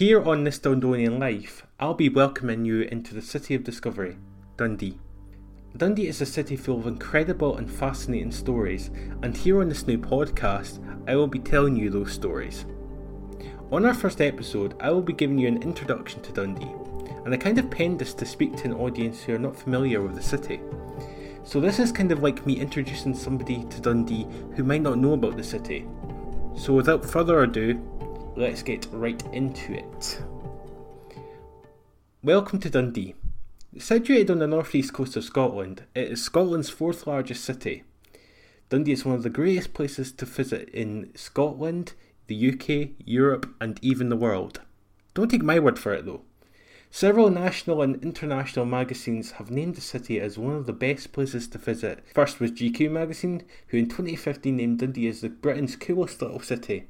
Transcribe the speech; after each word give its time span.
Here 0.00 0.22
on 0.22 0.44
This 0.44 0.58
Dundonian 0.58 1.18
Life, 1.18 1.66
I'll 1.78 1.92
be 1.92 2.08
welcoming 2.08 2.64
you 2.64 2.80
into 2.90 3.12
the 3.12 3.20
city 3.20 3.54
of 3.54 3.64
discovery, 3.64 4.16
Dundee. 4.56 4.98
Dundee 5.76 6.06
is 6.06 6.22
a 6.22 6.24
city 6.24 6.56
full 6.56 6.78
of 6.78 6.86
incredible 6.86 7.58
and 7.58 7.70
fascinating 7.70 8.32
stories, 8.32 8.90
and 9.22 9.36
here 9.36 9.60
on 9.60 9.68
this 9.68 9.86
new 9.86 9.98
podcast, 9.98 10.82
I 11.06 11.16
will 11.16 11.26
be 11.26 11.38
telling 11.38 11.76
you 11.76 11.90
those 11.90 12.12
stories. 12.12 12.64
On 13.70 13.84
our 13.84 13.92
first 13.92 14.22
episode, 14.22 14.74
I 14.80 14.90
will 14.90 15.02
be 15.02 15.12
giving 15.12 15.38
you 15.38 15.48
an 15.48 15.62
introduction 15.62 16.22
to 16.22 16.32
Dundee, 16.32 16.74
and 17.26 17.34
I 17.34 17.36
kind 17.36 17.58
of 17.58 17.70
penned 17.70 17.98
this 17.98 18.14
to 18.14 18.24
speak 18.24 18.56
to 18.56 18.68
an 18.68 18.72
audience 18.72 19.22
who 19.22 19.34
are 19.34 19.38
not 19.38 19.54
familiar 19.54 20.00
with 20.00 20.14
the 20.14 20.22
city. 20.22 20.60
So, 21.44 21.60
this 21.60 21.78
is 21.78 21.92
kind 21.92 22.10
of 22.10 22.22
like 22.22 22.46
me 22.46 22.58
introducing 22.58 23.14
somebody 23.14 23.64
to 23.64 23.80
Dundee 23.82 24.26
who 24.56 24.64
might 24.64 24.80
not 24.80 24.96
know 24.96 25.12
about 25.12 25.36
the 25.36 25.44
city. 25.44 25.86
So, 26.56 26.72
without 26.72 27.04
further 27.04 27.42
ado, 27.42 27.78
let's 28.36 28.62
get 28.62 28.86
right 28.92 29.22
into 29.32 29.72
it. 29.72 30.22
Welcome 32.22 32.60
to 32.60 32.70
Dundee. 32.70 33.14
Situated 33.78 34.30
on 34.30 34.38
the 34.38 34.46
northeast 34.46 34.92
coast 34.92 35.16
of 35.16 35.24
Scotland, 35.24 35.84
it 35.94 36.12
is 36.12 36.22
Scotland's 36.22 36.70
fourth 36.70 37.06
largest 37.06 37.44
city. 37.44 37.84
Dundee 38.68 38.92
is 38.92 39.04
one 39.04 39.14
of 39.14 39.22
the 39.22 39.30
greatest 39.30 39.74
places 39.74 40.12
to 40.12 40.24
visit 40.24 40.68
in 40.70 41.10
Scotland, 41.14 41.94
the 42.26 42.52
UK, 42.52 42.90
Europe, 43.04 43.52
and 43.60 43.78
even 43.82 44.08
the 44.08 44.16
world. 44.16 44.60
Don't 45.14 45.30
take 45.30 45.42
my 45.42 45.58
word 45.58 45.78
for 45.78 45.92
it 45.92 46.06
though. 46.06 46.22
Several 46.92 47.30
national 47.30 47.82
and 47.82 48.02
international 48.02 48.64
magazines 48.64 49.32
have 49.32 49.50
named 49.50 49.76
the 49.76 49.80
city 49.80 50.20
as 50.20 50.36
one 50.36 50.56
of 50.56 50.66
the 50.66 50.72
best 50.72 51.12
places 51.12 51.46
to 51.48 51.58
visit. 51.58 52.04
First 52.14 52.40
was 52.40 52.50
GQ 52.50 52.90
magazine, 52.90 53.44
who 53.68 53.78
in 53.78 53.88
2015 53.88 54.56
named 54.56 54.80
Dundee 54.80 55.08
as 55.08 55.20
the 55.20 55.28
Britain's 55.28 55.76
coolest 55.76 56.20
little 56.20 56.40
city. 56.40 56.86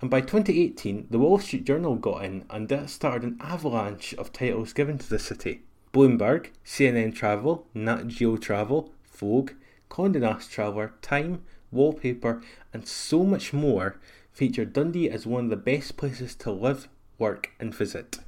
And 0.00 0.08
by 0.10 0.22
2018, 0.22 1.08
the 1.10 1.18
Wall 1.18 1.38
Street 1.38 1.64
Journal 1.64 1.96
got 1.96 2.24
in, 2.24 2.44
and 2.48 2.68
that 2.68 2.88
started 2.88 3.32
an 3.32 3.38
avalanche 3.40 4.14
of 4.14 4.32
titles 4.32 4.72
given 4.72 4.96
to 4.96 5.08
the 5.08 5.18
city. 5.18 5.62
Bloomberg, 5.92 6.48
CNN 6.64 7.14
Travel, 7.14 7.66
Nat 7.74 8.08
Geo 8.08 8.36
Travel, 8.36 8.92
Vogue, 9.12 9.52
Condé 9.90 10.20
Nast 10.20 10.50
Traveller, 10.50 10.94
Time, 11.02 11.42
Wallpaper, 11.70 12.42
and 12.72 12.88
so 12.88 13.24
much 13.24 13.52
more 13.52 14.00
featured 14.32 14.72
Dundee 14.72 15.10
as 15.10 15.26
one 15.26 15.44
of 15.44 15.50
the 15.50 15.56
best 15.56 15.96
places 15.96 16.34
to 16.36 16.50
live, 16.50 16.88
work, 17.18 17.50
and 17.60 17.74
visit. 17.74 18.20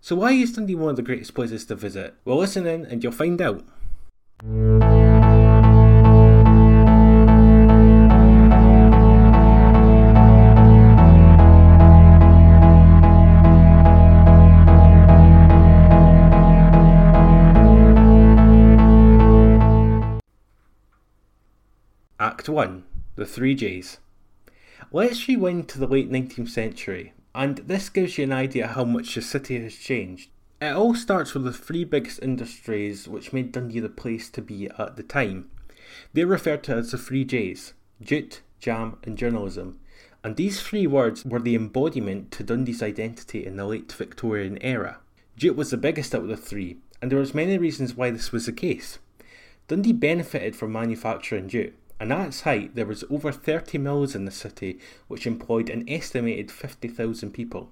So, 0.00 0.16
why 0.16 0.32
is 0.32 0.52
Dundee 0.52 0.74
one 0.74 0.90
of 0.90 0.96
the 0.96 1.02
greatest 1.02 1.34
places 1.34 1.64
to 1.66 1.76
visit? 1.76 2.14
Well, 2.24 2.38
listen 2.38 2.66
in 2.66 2.86
and 2.86 3.04
you'll 3.04 3.12
find 3.12 3.40
out. 3.40 3.64
Act 22.42 22.48
1 22.48 22.82
The 23.14 23.24
Three 23.24 23.54
J's. 23.54 23.98
Let's 24.90 25.28
rewind 25.28 25.68
to 25.68 25.78
the 25.78 25.86
late 25.86 26.10
19th 26.10 26.48
century, 26.48 27.12
and 27.36 27.58
this 27.58 27.88
gives 27.88 28.18
you 28.18 28.24
an 28.24 28.32
idea 28.32 28.66
how 28.66 28.82
much 28.82 29.14
the 29.14 29.22
city 29.22 29.62
has 29.62 29.76
changed. 29.76 30.28
It 30.60 30.74
all 30.74 30.96
starts 30.96 31.34
with 31.34 31.44
the 31.44 31.52
three 31.52 31.84
biggest 31.84 32.20
industries 32.20 33.06
which 33.06 33.32
made 33.32 33.52
Dundee 33.52 33.78
the 33.78 33.88
place 33.88 34.28
to 34.30 34.42
be 34.42 34.68
at 34.76 34.96
the 34.96 35.04
time. 35.04 35.50
They're 36.14 36.26
referred 36.26 36.64
to 36.64 36.74
as 36.74 36.90
the 36.90 36.98
three 36.98 37.24
J's 37.24 37.74
jute, 38.02 38.42
jam, 38.58 38.98
and 39.04 39.16
journalism. 39.16 39.78
And 40.24 40.34
these 40.34 40.60
three 40.60 40.88
words 40.88 41.24
were 41.24 41.38
the 41.38 41.54
embodiment 41.54 42.32
to 42.32 42.42
Dundee's 42.42 42.82
identity 42.82 43.46
in 43.46 43.54
the 43.54 43.66
late 43.66 43.92
Victorian 43.92 44.58
era. 44.60 44.98
Jute 45.36 45.54
was 45.54 45.70
the 45.70 45.76
biggest 45.76 46.12
out 46.12 46.22
of 46.22 46.28
the 46.28 46.36
three, 46.36 46.78
and 47.00 47.08
there 47.08 47.20
was 47.20 47.34
many 47.34 47.56
reasons 47.56 47.94
why 47.94 48.10
this 48.10 48.32
was 48.32 48.46
the 48.46 48.52
case. 48.52 48.98
Dundee 49.68 49.92
benefited 49.92 50.56
from 50.56 50.72
manufacturing 50.72 51.48
jute 51.48 51.76
and 52.00 52.12
at 52.12 52.28
its 52.28 52.40
height 52.42 52.74
there 52.74 52.86
was 52.86 53.04
over 53.10 53.32
30 53.32 53.78
mills 53.78 54.14
in 54.14 54.24
the 54.24 54.30
city 54.30 54.78
which 55.08 55.26
employed 55.26 55.70
an 55.70 55.88
estimated 55.88 56.50
50,000 56.50 57.30
people. 57.32 57.70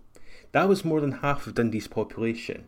That 0.53 0.69
was 0.69 0.85
more 0.85 1.01
than 1.01 1.13
half 1.13 1.47
of 1.47 1.55
Dundee's 1.55 1.89
population. 1.89 2.67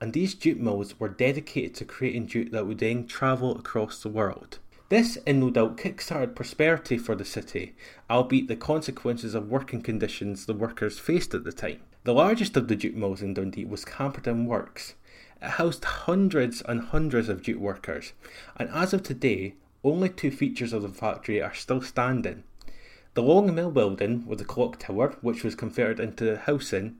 And 0.00 0.12
these 0.12 0.34
jute 0.34 0.60
mills 0.60 0.98
were 1.00 1.08
dedicated 1.08 1.74
to 1.76 1.84
creating 1.84 2.26
jute 2.26 2.52
that 2.52 2.66
would 2.66 2.78
then 2.78 3.06
travel 3.06 3.56
across 3.56 4.02
the 4.02 4.08
world. 4.08 4.58
This, 4.88 5.16
in 5.26 5.40
no 5.40 5.50
doubt, 5.50 5.78
kick-started 5.78 6.36
prosperity 6.36 6.96
for 6.96 7.16
the 7.16 7.24
city, 7.24 7.74
albeit 8.08 8.46
the 8.46 8.54
consequences 8.56 9.34
of 9.34 9.48
working 9.48 9.82
conditions 9.82 10.46
the 10.46 10.54
workers 10.54 10.98
faced 10.98 11.34
at 11.34 11.44
the 11.44 11.52
time. 11.52 11.80
The 12.04 12.14
largest 12.14 12.56
of 12.56 12.68
the 12.68 12.76
jute 12.76 12.94
mills 12.94 13.20
in 13.20 13.34
Dundee 13.34 13.64
was 13.64 13.84
Camperdown 13.84 14.46
Works. 14.46 14.94
It 15.42 15.50
housed 15.50 15.84
hundreds 15.84 16.62
and 16.62 16.80
hundreds 16.80 17.28
of 17.28 17.42
jute 17.42 17.60
workers, 17.60 18.12
and 18.56 18.68
as 18.70 18.94
of 18.94 19.02
today, 19.02 19.54
only 19.86 20.08
two 20.08 20.30
features 20.30 20.72
of 20.72 20.82
the 20.82 20.88
factory 20.88 21.40
are 21.40 21.54
still 21.54 21.80
standing. 21.80 22.42
The 23.14 23.22
long 23.22 23.54
mill 23.54 23.70
building 23.70 24.26
with 24.26 24.38
the 24.38 24.44
clock 24.44 24.78
tower, 24.78 25.16
which 25.20 25.42
was 25.42 25.54
converted 25.54 26.00
into 26.00 26.36
housing, 26.36 26.96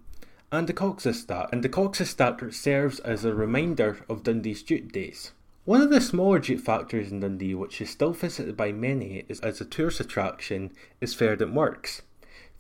and 0.51 0.67
the 0.67 0.73
Cox's 0.73 1.21
stack, 1.21 1.49
and 1.53 1.63
the 1.63 1.69
Cox's 1.69 2.11
stack 2.11 2.41
serves 2.53 3.01
as 3.01 3.25
a 3.25 3.35
reminder 3.35 4.05
of 4.09 4.23
Dundee's 4.23 4.63
jute 4.63 4.93
days. 4.93 5.33
One 5.65 5.83
of 5.83 5.91
the 5.91 6.01
smaller 6.01 6.39
jute 6.39 6.61
factories 6.61 7.11
in 7.11 7.21
Dundee, 7.21 7.55
which 7.55 7.81
is 7.81 7.91
still 7.91 8.13
visited 8.13 8.57
by 8.57 8.71
many 8.71 9.25
as 9.43 9.61
a 9.61 9.65
tourist 9.65 9.99
attraction, 9.99 10.71
is 11.01 11.15
Verdant 11.15 11.55
Works. 11.55 12.03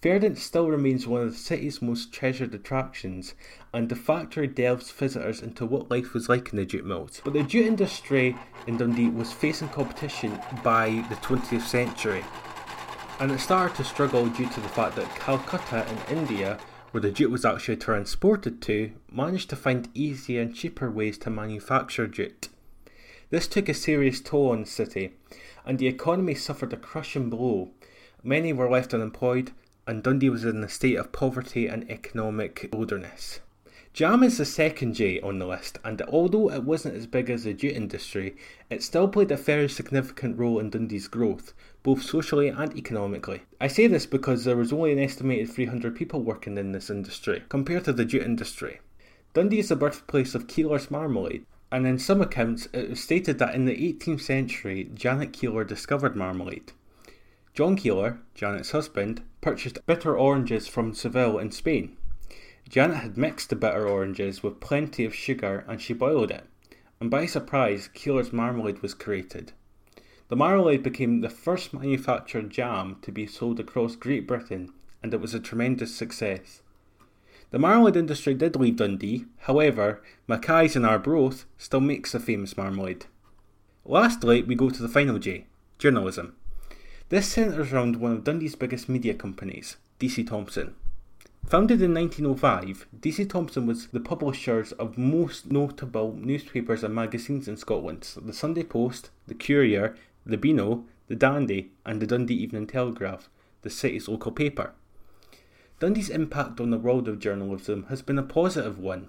Verdant 0.06 0.38
still 0.38 0.68
remains 0.68 1.04
one 1.04 1.22
of 1.22 1.32
the 1.32 1.36
city's 1.36 1.82
most 1.82 2.12
treasured 2.12 2.54
attractions, 2.54 3.34
and 3.74 3.88
the 3.88 3.96
factory 3.96 4.46
delves 4.46 4.92
visitors 4.92 5.42
into 5.42 5.66
what 5.66 5.90
life 5.90 6.14
was 6.14 6.28
like 6.28 6.52
in 6.52 6.58
the 6.58 6.64
jute 6.64 6.86
mills. 6.86 7.20
But 7.24 7.32
the 7.32 7.42
jute 7.42 7.66
industry 7.66 8.36
in 8.68 8.76
Dundee 8.76 9.08
was 9.08 9.32
facing 9.32 9.68
competition 9.70 10.38
by 10.62 11.04
the 11.08 11.16
20th 11.16 11.62
century, 11.62 12.24
and 13.18 13.32
it 13.32 13.40
started 13.40 13.76
to 13.78 13.82
struggle 13.82 14.28
due 14.28 14.48
to 14.48 14.60
the 14.60 14.68
fact 14.68 14.94
that 14.94 15.12
Calcutta 15.16 15.84
in 15.90 16.18
India, 16.18 16.60
where 16.92 17.00
the 17.00 17.10
jute 17.10 17.32
was 17.32 17.44
actually 17.44 17.78
transported 17.78 18.62
to, 18.62 18.92
managed 19.10 19.50
to 19.50 19.56
find 19.56 19.88
easier 19.92 20.40
and 20.40 20.54
cheaper 20.54 20.88
ways 20.88 21.18
to 21.18 21.30
manufacture 21.30 22.06
jute. 22.06 22.48
This 23.30 23.48
took 23.48 23.68
a 23.68 23.74
serious 23.74 24.20
toll 24.20 24.52
on 24.52 24.60
the 24.60 24.66
city, 24.66 25.14
and 25.64 25.80
the 25.80 25.88
economy 25.88 26.36
suffered 26.36 26.72
a 26.72 26.76
crushing 26.76 27.28
blow. 27.28 27.72
Many 28.22 28.52
were 28.52 28.70
left 28.70 28.94
unemployed, 28.94 29.50
and 29.86 30.02
Dundee 30.02 30.30
was 30.30 30.44
in 30.44 30.62
a 30.64 30.68
state 30.68 30.96
of 30.96 31.12
poverty 31.12 31.66
and 31.66 31.90
economic 31.90 32.68
wilderness. 32.72 33.40
Jam 33.96 34.22
is 34.22 34.36
the 34.36 34.44
second 34.44 34.92
J 34.92 35.20
on 35.20 35.38
the 35.38 35.46
list, 35.46 35.78
and 35.82 36.02
although 36.02 36.50
it 36.50 36.64
wasn't 36.64 36.96
as 36.96 37.06
big 37.06 37.30
as 37.30 37.44
the 37.44 37.54
jute 37.54 37.74
industry, 37.74 38.36
it 38.68 38.82
still 38.82 39.08
played 39.08 39.30
a 39.30 39.38
very 39.38 39.70
significant 39.70 40.38
role 40.38 40.58
in 40.58 40.68
Dundee's 40.68 41.08
growth, 41.08 41.54
both 41.82 42.02
socially 42.02 42.48
and 42.48 42.76
economically. 42.76 43.40
I 43.58 43.68
say 43.68 43.86
this 43.86 44.04
because 44.04 44.44
there 44.44 44.58
was 44.58 44.70
only 44.70 44.92
an 44.92 44.98
estimated 44.98 45.48
300 45.48 45.96
people 45.96 46.20
working 46.20 46.58
in 46.58 46.72
this 46.72 46.90
industry, 46.90 47.44
compared 47.48 47.84
to 47.84 47.94
the 47.94 48.04
jute 48.04 48.22
industry. 48.22 48.80
Dundee 49.32 49.60
is 49.60 49.70
the 49.70 49.76
birthplace 49.76 50.34
of 50.34 50.46
Keiller's 50.46 50.90
marmalade, 50.90 51.46
and 51.72 51.86
in 51.86 51.98
some 51.98 52.20
accounts 52.20 52.68
it 52.74 52.90
was 52.90 53.02
stated 53.02 53.38
that 53.38 53.54
in 53.54 53.64
the 53.64 53.94
18th 53.94 54.20
century 54.20 54.90
Janet 54.92 55.32
Keeler 55.32 55.64
discovered 55.64 56.14
marmalade. 56.14 56.72
John 57.56 57.74
Keiller, 57.74 58.18
Janet's 58.34 58.72
husband, 58.72 59.22
purchased 59.40 59.86
bitter 59.86 60.14
oranges 60.14 60.68
from 60.68 60.92
Seville 60.92 61.38
in 61.38 61.50
Spain. 61.50 61.96
Janet 62.68 62.98
had 62.98 63.16
mixed 63.16 63.48
the 63.48 63.56
bitter 63.56 63.88
oranges 63.88 64.42
with 64.42 64.60
plenty 64.60 65.06
of 65.06 65.14
sugar 65.14 65.64
and 65.66 65.80
she 65.80 65.94
boiled 65.94 66.30
it, 66.30 66.44
and 67.00 67.10
by 67.10 67.24
surprise, 67.24 67.88
Keiller's 67.94 68.30
marmalade 68.30 68.82
was 68.82 68.92
created. 68.92 69.52
The 70.28 70.36
marmalade 70.36 70.82
became 70.82 71.22
the 71.22 71.30
first 71.30 71.72
manufactured 71.72 72.50
jam 72.50 72.98
to 73.00 73.10
be 73.10 73.26
sold 73.26 73.58
across 73.58 73.96
Great 73.96 74.28
Britain, 74.28 74.74
and 75.02 75.14
it 75.14 75.20
was 75.22 75.32
a 75.32 75.40
tremendous 75.40 75.94
success. 75.94 76.60
The 77.52 77.58
marmalade 77.58 77.96
industry 77.96 78.34
did 78.34 78.56
leave 78.56 78.76
Dundee, 78.76 79.24
however, 79.38 80.02
Mackay's 80.28 80.76
in 80.76 80.84
Arbroath 80.84 81.46
still 81.56 81.80
makes 81.80 82.12
the 82.12 82.20
famous 82.20 82.54
marmalade. 82.54 83.06
Lastly, 83.86 84.42
we 84.42 84.54
go 84.54 84.68
to 84.68 84.82
the 84.82 84.90
final 84.90 85.18
J 85.18 85.46
journalism. 85.78 86.36
This 87.08 87.28
centres 87.28 87.72
around 87.72 88.00
one 88.00 88.10
of 88.10 88.24
Dundee's 88.24 88.56
biggest 88.56 88.88
media 88.88 89.14
companies, 89.14 89.76
DC 90.00 90.26
Thomson. 90.26 90.74
Founded 91.46 91.80
in 91.80 91.94
1905, 91.94 92.88
DC 92.98 93.30
Thomson 93.30 93.64
was 93.64 93.86
the 93.86 94.00
publishers 94.00 94.72
of 94.72 94.98
most 94.98 95.48
notable 95.48 96.14
newspapers 96.14 96.82
and 96.82 96.92
magazines 96.92 97.46
in 97.46 97.56
Scotland 97.56 98.08
the 98.20 98.32
Sunday 98.32 98.64
Post, 98.64 99.10
the 99.28 99.36
Courier, 99.36 99.94
the 100.24 100.36
Beano, 100.36 100.82
the 101.06 101.14
Dandy, 101.14 101.70
and 101.84 102.02
the 102.02 102.08
Dundee 102.08 102.42
Evening 102.42 102.66
Telegraph, 102.66 103.28
the 103.62 103.70
city's 103.70 104.08
local 104.08 104.32
paper. 104.32 104.72
Dundee's 105.78 106.10
impact 106.10 106.60
on 106.60 106.70
the 106.70 106.76
world 106.76 107.06
of 107.06 107.20
journalism 107.20 107.86
has 107.88 108.02
been 108.02 108.18
a 108.18 108.24
positive 108.24 108.80
one, 108.80 109.06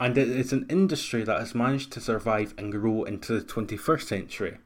and 0.00 0.18
it 0.18 0.28
is 0.28 0.52
an 0.52 0.66
industry 0.68 1.22
that 1.22 1.38
has 1.38 1.54
managed 1.54 1.92
to 1.92 2.00
survive 2.00 2.54
and 2.58 2.72
grow 2.72 3.04
into 3.04 3.38
the 3.38 3.46
21st 3.46 4.02
century. 4.02 4.58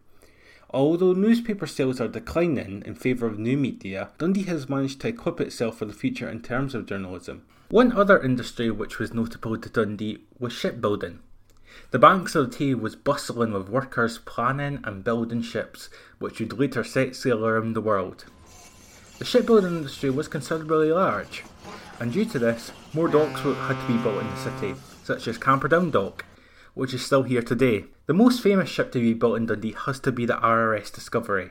Although 0.71 1.15
newspaper 1.15 1.67
sales 1.67 1.99
are 1.99 2.09
declining 2.09 2.83
in 2.85 2.95
favour 2.95 3.27
of 3.27 3.39
new 3.39 3.57
media, 3.57 4.11
Dundee 4.19 4.43
has 4.43 4.69
managed 4.69 5.01
to 5.01 5.09
equip 5.09 5.41
itself 5.41 5.79
for 5.79 5.87
the 5.87 5.95
future 5.95 6.29
in 6.29 6.43
terms 6.43 6.75
of 6.75 6.85
journalism. 6.85 7.43
One 7.71 7.93
other 7.93 8.23
industry 8.23 8.71
which 8.71 8.99
was 8.99 9.15
notable 9.15 9.57
to 9.57 9.69
Dundee 9.71 10.25
was 10.39 10.53
shipbuilding. 10.53 11.21
The 11.91 11.99
banks 11.99 12.35
of 12.35 12.51
the 12.51 12.57
Tay 12.57 12.75
was 12.75 12.97
bustling 12.97 13.53
with 13.53 13.71
workers 13.71 14.19
planning 14.19 14.81
and 14.85 15.03
building 15.05 15.41
ships, 15.41 15.89
which 16.19 16.39
would 16.39 16.59
later 16.59 16.85
set 16.85 17.17
sail 17.17 17.47
around 17.47 17.73
the 17.73 17.81
world. 17.81 18.27
The 19.19 19.25
shipbuilding 19.25 19.75
industry 19.79 20.11
was 20.11 20.29
considerably 20.29 20.93
large, 20.93 21.45
and 21.99 22.13
due 22.13 22.27
to 22.27 22.39
this, 22.39 22.73
more 22.93 23.09
docks 23.09 23.41
had 23.41 23.81
to 23.81 23.87
be 23.87 24.03
built 24.03 24.21
in 24.21 24.31
the 24.31 24.37
city, 24.37 24.75
such 25.03 25.29
as 25.29 25.39
Camperdown 25.39 25.91
Dock, 25.91 26.25
which 26.79 26.95
is 26.95 27.05
still 27.05 27.25
here 27.25 27.43
today. 27.43 27.85
The 28.07 28.15
most 28.15 28.41
famous 28.41 28.69
ship 28.69 28.93
to 28.93 29.01
be 29.01 29.13
built 29.13 29.37
in 29.37 29.47
Dundee 29.47 29.75
has 29.85 29.99
to 29.99 30.13
be 30.13 30.27
the 30.27 30.37
RRS 30.37 30.95
Discovery. 30.95 31.51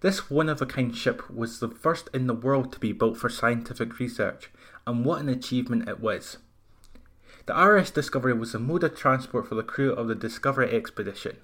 This 0.00 0.30
one 0.30 0.48
of 0.48 0.62
a 0.62 0.66
kind 0.66 0.96
ship 0.96 1.28
was 1.28 1.60
the 1.60 1.68
first 1.68 2.08
in 2.14 2.26
the 2.26 2.32
world 2.32 2.72
to 2.72 2.80
be 2.80 2.92
built 2.92 3.18
for 3.18 3.28
scientific 3.28 3.98
research, 3.98 4.50
and 4.86 5.04
what 5.04 5.20
an 5.20 5.28
achievement 5.28 5.86
it 5.86 6.00
was. 6.00 6.38
The 7.44 7.52
RRS 7.52 7.92
Discovery 7.92 8.32
was 8.32 8.52
the 8.52 8.58
mode 8.58 8.82
of 8.82 8.96
transport 8.96 9.46
for 9.46 9.56
the 9.56 9.62
crew 9.62 9.92
of 9.92 10.08
the 10.08 10.14
Discovery 10.14 10.70
expedition. 10.70 11.36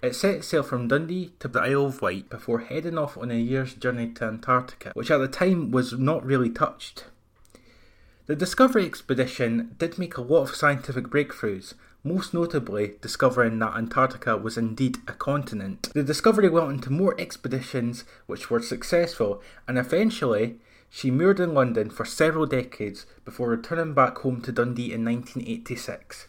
It 0.00 0.14
set 0.14 0.42
sail 0.42 0.62
from 0.62 0.88
Dundee 0.88 1.34
to 1.40 1.48
the 1.48 1.60
Isle 1.60 1.86
of 1.86 2.00
Wight 2.00 2.30
before 2.30 2.60
heading 2.60 2.96
off 2.96 3.18
on 3.18 3.30
a 3.30 3.34
year's 3.34 3.74
journey 3.74 4.12
to 4.14 4.24
Antarctica, 4.24 4.92
which 4.94 5.10
at 5.10 5.18
the 5.18 5.28
time 5.28 5.70
was 5.70 5.92
not 5.92 6.24
really 6.24 6.48
touched. 6.48 7.04
The 8.24 8.36
Discovery 8.36 8.86
expedition 8.86 9.74
did 9.76 9.98
make 9.98 10.16
a 10.16 10.22
lot 10.22 10.42
of 10.42 10.54
scientific 10.54 11.08
breakthroughs, 11.08 11.74
most 12.02 12.32
notably 12.32 12.94
discovering 13.00 13.58
that 13.58 13.76
Antarctica 13.76 14.36
was 14.36 14.56
indeed 14.56 14.98
a 15.06 15.12
continent. 15.12 15.90
The 15.92 16.02
Discovery 16.02 16.48
went 16.48 16.70
into 16.70 16.90
more 16.90 17.14
expeditions 17.20 18.04
which 18.26 18.50
were 18.50 18.62
successful, 18.62 19.42
and 19.68 19.78
eventually 19.78 20.58
she 20.88 21.10
moored 21.10 21.38
in 21.38 21.54
London 21.54 21.90
for 21.90 22.04
several 22.04 22.46
decades 22.46 23.06
before 23.24 23.48
returning 23.48 23.94
back 23.94 24.18
home 24.18 24.40
to 24.42 24.52
Dundee 24.52 24.92
in 24.92 25.04
1986. 25.04 26.26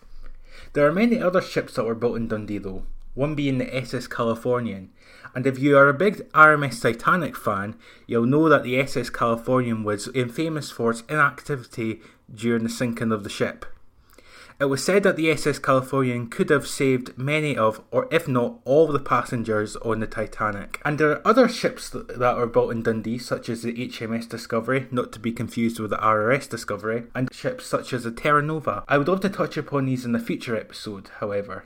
There 0.74 0.86
are 0.86 0.92
many 0.92 1.20
other 1.20 1.42
ships 1.42 1.76
that 1.76 1.86
were 1.86 1.96
built 1.96 2.18
in 2.18 2.28
Dundee 2.28 2.60
though, 2.60 2.84
one 3.16 3.34
being 3.34 3.58
the 3.58 3.76
SS 3.76 4.08
Californian. 4.08 4.90
And 5.34 5.48
if 5.48 5.58
you 5.58 5.78
are 5.78 5.88
a 5.88 5.94
big 5.94 6.30
RMS 6.34 6.82
Titanic 6.82 7.36
fan, 7.38 7.76
you'll 8.06 8.26
know 8.26 8.50
that 8.50 8.64
the 8.64 8.78
SS 8.80 9.10
Californian 9.10 9.84
was 9.84 10.10
infamous 10.10 10.70
for 10.70 10.92
its 10.92 11.04
inactivity 11.10 12.02
during 12.34 12.64
the 12.64 12.70
sinking 12.70 13.12
of 13.12 13.24
the 13.24 13.30
ship. 13.30 13.66
It 14.62 14.69
was 14.69 14.84
said 14.84 15.02
that 15.02 15.16
the 15.16 15.31
SS 15.31 15.58
Californian 15.58 16.28
could 16.28 16.52
have 16.52 16.68
saved 16.68 17.18
many 17.18 17.58
of, 17.58 17.81
or 17.90 18.08
if 18.12 18.28
not 18.28 18.60
all, 18.63 18.86
the 18.86 19.00
passengers 19.00 19.75
on 19.78 20.02
the 20.02 20.06
Titanic. 20.06 20.80
And 20.86 21.00
there 21.00 21.10
are 21.10 21.28
other 21.28 21.50
ships 21.50 21.90
that 21.90 22.22
are 22.22 22.46
built 22.46 22.72
in 22.72 22.84
Dundee, 22.84 23.18
such 23.18 23.50
as 23.50 23.63
the 23.63 23.74
HMS 23.74 24.30
Discovery, 24.30 24.86
not 24.92 25.12
to 25.13 25.19
be 25.19 25.31
confused 25.31 25.80
with 25.80 25.90
the 25.90 25.98
RRS 25.98 26.48
Discovery, 26.48 27.06
and 27.16 27.34
ships 27.34 27.66
such 27.66 27.92
as 27.92 28.04
the 28.04 28.12
Terra 28.12 28.44
Nova. 28.44 28.84
I 28.88 29.00
would 29.00 29.08
love 29.08 29.22
to 29.22 29.30
touch 29.30 29.58
upon 29.58 29.88
these 29.88 30.06
in 30.06 30.13
a 30.13 30.19
future 30.19 30.56
episode, 30.56 31.10
however. 31.22 31.63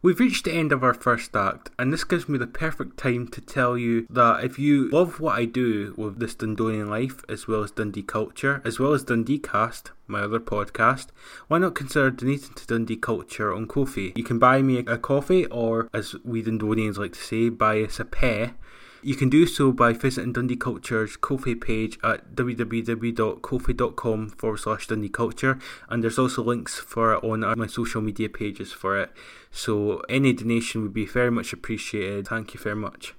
We've 0.00 0.20
reached 0.20 0.44
the 0.44 0.52
end 0.52 0.70
of 0.70 0.84
our 0.84 0.94
first 0.94 1.34
act, 1.34 1.70
and 1.76 1.92
this 1.92 2.04
gives 2.04 2.28
me 2.28 2.38
the 2.38 2.46
perfect 2.46 2.98
time 2.98 3.26
to 3.28 3.40
tell 3.40 3.76
you 3.76 4.06
that 4.08 4.44
if 4.44 4.56
you 4.56 4.88
love 4.90 5.18
what 5.18 5.36
I 5.36 5.44
do 5.44 5.92
with 5.96 6.20
this 6.20 6.36
Dundonian 6.36 6.88
life, 6.88 7.24
as 7.28 7.48
well 7.48 7.64
as 7.64 7.72
Dundee 7.72 8.04
culture, 8.04 8.62
as 8.64 8.78
well 8.78 8.92
as 8.92 9.02
Dundee 9.02 9.40
Cast, 9.40 9.90
my 10.06 10.20
other 10.20 10.38
podcast, 10.38 11.08
why 11.48 11.58
not 11.58 11.74
consider 11.74 12.12
donating 12.12 12.54
to 12.54 12.66
Dundee 12.68 12.94
Culture 12.94 13.52
on 13.52 13.66
Ko-fi? 13.66 14.12
You 14.14 14.22
can 14.22 14.38
buy 14.38 14.62
me 14.62 14.78
a 14.78 14.98
coffee, 14.98 15.46
or 15.46 15.88
as 15.92 16.14
we 16.24 16.44
Dundonians 16.44 16.96
like 16.96 17.14
to 17.14 17.20
say, 17.20 17.48
buy 17.48 17.82
us 17.82 17.98
a 17.98 18.04
pair 18.04 18.54
you 19.02 19.14
can 19.14 19.28
do 19.28 19.46
so 19.46 19.72
by 19.72 19.92
visiting 19.92 20.32
Dundee 20.32 20.56
Culture's 20.56 21.16
Ko-fi 21.16 21.54
page 21.54 21.98
at 22.02 22.34
www.kofi.com 22.34 24.30
forward 24.30 24.56
slash 24.58 24.86
Dundee 24.86 25.08
Culture, 25.08 25.58
and 25.88 26.02
there's 26.02 26.18
also 26.18 26.42
links 26.42 26.78
for 26.78 27.14
it 27.14 27.24
on 27.24 27.40
my 27.58 27.66
social 27.66 28.00
media 28.00 28.28
pages 28.28 28.72
for 28.72 28.98
it. 28.98 29.10
So 29.50 30.00
any 30.08 30.32
donation 30.32 30.82
would 30.82 30.92
be 30.92 31.06
very 31.06 31.30
much 31.30 31.52
appreciated. 31.52 32.28
Thank 32.28 32.54
you 32.54 32.60
very 32.60 32.76
much. 32.76 33.14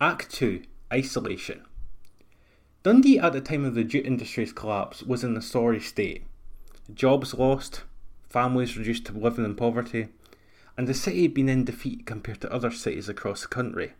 Act 0.00 0.32
2 0.32 0.62
Isolation 0.92 1.62
Dundee 2.84 3.20
at 3.20 3.32
the 3.32 3.40
time 3.40 3.64
of 3.64 3.76
the 3.76 3.84
jute 3.84 4.04
industry's 4.04 4.52
collapse 4.52 5.04
was 5.04 5.22
in 5.22 5.36
a 5.36 5.42
sorry 5.42 5.78
state. 5.78 6.24
Jobs 6.92 7.32
lost, 7.32 7.84
families 8.28 8.76
reduced 8.76 9.06
to 9.06 9.12
living 9.12 9.44
in 9.44 9.54
poverty, 9.54 10.08
and 10.76 10.88
the 10.88 10.94
city 10.94 11.22
had 11.22 11.34
been 11.34 11.48
in 11.48 11.64
defeat 11.64 12.06
compared 12.06 12.40
to 12.40 12.52
other 12.52 12.72
cities 12.72 13.08
across 13.08 13.42
the 13.42 13.48
country. 13.48 13.92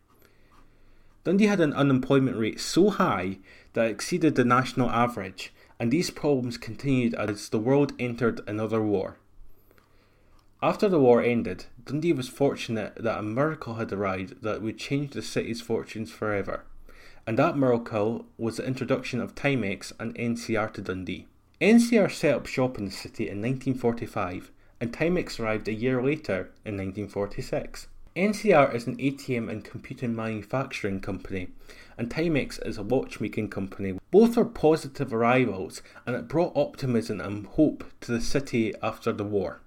Dundee 1.22 1.46
had 1.46 1.60
an 1.60 1.72
unemployment 1.74 2.36
rate 2.36 2.58
so 2.58 2.90
high 2.90 3.38
that 3.74 3.86
it 3.86 3.92
exceeded 3.92 4.34
the 4.34 4.44
national 4.44 4.90
average, 4.90 5.52
and 5.78 5.92
these 5.92 6.10
problems 6.10 6.58
continued 6.58 7.14
as 7.14 7.50
the 7.50 7.60
world 7.60 7.92
entered 8.00 8.40
another 8.48 8.82
war. 8.82 9.16
After 10.60 10.88
the 10.88 10.98
war 10.98 11.22
ended, 11.22 11.66
Dundee 11.84 12.12
was 12.12 12.28
fortunate 12.28 12.96
that 12.96 13.18
a 13.20 13.22
miracle 13.22 13.74
had 13.74 13.92
arrived 13.92 14.42
that 14.42 14.60
would 14.60 14.76
change 14.76 15.12
the 15.12 15.22
city's 15.22 15.60
fortunes 15.60 16.10
forever 16.10 16.64
and 17.26 17.38
that 17.38 17.56
miracle 17.56 18.26
was 18.36 18.56
the 18.56 18.66
introduction 18.66 19.20
of 19.20 19.34
Timex 19.34 19.92
and 19.98 20.14
NCR 20.16 20.72
to 20.74 20.80
Dundee. 20.80 21.26
NCR 21.60 22.10
set 22.10 22.34
up 22.34 22.46
shop 22.46 22.78
in 22.78 22.86
the 22.86 22.90
city 22.90 23.24
in 23.24 23.40
1945, 23.40 24.50
and 24.80 24.92
Timex 24.92 25.38
arrived 25.38 25.68
a 25.68 25.72
year 25.72 26.02
later 26.02 26.50
in 26.64 26.76
1946. 26.76 27.86
NCR 28.14 28.74
is 28.74 28.86
an 28.86 28.96
ATM 28.96 29.48
and 29.48 29.64
computing 29.64 30.14
manufacturing 30.14 31.00
company, 31.00 31.48
and 31.96 32.10
Timex 32.10 32.58
is 32.66 32.76
a 32.76 32.82
watchmaking 32.82 33.48
company. 33.48 33.98
Both 34.10 34.36
are 34.36 34.44
positive 34.44 35.14
arrivals, 35.14 35.80
and 36.04 36.14
it 36.14 36.28
brought 36.28 36.56
optimism 36.56 37.22
and 37.22 37.46
hope 37.46 37.84
to 38.02 38.12
the 38.12 38.20
city 38.20 38.74
after 38.82 39.12
the 39.12 39.24
war. 39.24 39.61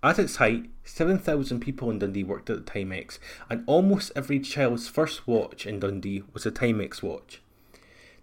At 0.00 0.20
its 0.20 0.36
height, 0.36 0.70
7,000 0.84 1.58
people 1.58 1.90
in 1.90 1.98
Dundee 1.98 2.22
worked 2.22 2.48
at 2.50 2.64
the 2.64 2.72
Timex, 2.72 3.18
and 3.50 3.64
almost 3.66 4.12
every 4.14 4.38
child's 4.38 4.88
first 4.88 5.26
watch 5.26 5.66
in 5.66 5.80
Dundee 5.80 6.22
was 6.32 6.46
a 6.46 6.52
Timex 6.52 7.02
watch. 7.02 7.40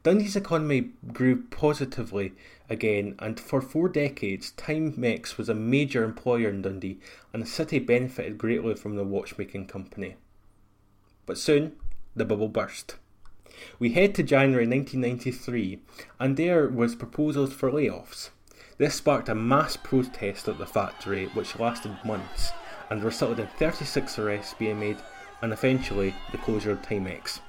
Dundee's 0.02 0.38
economy 0.38 0.92
grew 1.12 1.44
positively 1.50 2.32
again, 2.70 3.16
and 3.20 3.40
for 3.40 3.60
four 3.60 3.90
decades, 3.90 4.54
Timex 4.56 5.38
was 5.38 5.50
a 5.50 5.56
major 5.56 6.06
employer 6.06 6.50
in 6.50 6.62
Dundee, 6.62 7.00
and 7.34 7.44
the 7.44 7.48
city 7.48 7.80
benefited 7.80 8.38
greatly 8.38 8.76
from 8.76 8.96
the 8.96 9.04
watchmaking 9.04 9.68
company. 9.68 10.16
But 11.26 11.38
soon, 11.38 11.76
the 12.16 12.24
bubble 12.24 12.48
burst. 12.48 12.96
We 13.80 13.92
head 13.94 14.16
to 14.16 14.24
January 14.24 14.68
1993, 14.68 15.80
and 16.20 16.38
there 16.38 16.70
was 16.70 16.96
proposals 16.96 17.52
for 17.52 17.70
layoffs. 17.70 18.30
This 18.78 18.96
sparked 18.96 19.30
a 19.30 19.36
mass 19.36 19.78
protest 19.78 20.50
at 20.50 20.58
the 20.58 20.66
factory 20.66 21.28
which 21.28 21.58
lasted 21.58 21.98
months 22.04 22.52
and 22.90 23.02
resulted 23.02 23.40
in 23.40 23.48
36 23.48 24.20
arrests 24.20 24.54
being 24.54 24.82
made 24.82 24.98
and 25.42 25.54
eventually 25.54 26.14
the 26.34 26.38
closure 26.38 26.72
of 26.72 26.82
Timex. 26.82 27.40